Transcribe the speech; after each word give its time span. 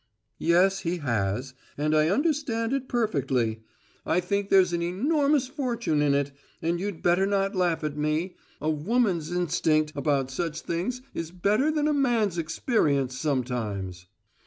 "Yes, 0.39 0.79
he 0.79 0.97
has; 0.97 1.53
and 1.77 1.95
I 1.95 2.09
understand 2.09 2.73
it 2.73 2.87
perfectly. 2.87 3.61
I 4.03 4.19
think 4.19 4.49
there's 4.49 4.73
an 4.73 4.81
enormous 4.81 5.47
fortune 5.47 6.01
in 6.01 6.15
it, 6.15 6.31
and 6.59 6.79
you'd 6.79 7.03
better 7.03 7.27
not 7.27 7.53
laugh 7.55 7.83
at 7.83 7.95
me: 7.95 8.35
a 8.59 8.71
woman's 8.71 9.31
instinct 9.31 9.93
about 9.95 10.31
such 10.31 10.61
things 10.61 11.03
is 11.13 11.29
better 11.29 11.69
than 11.69 11.87
a 11.87 11.93
man's 11.93 12.39
experience 12.39 13.15
sometimes." 13.15 14.07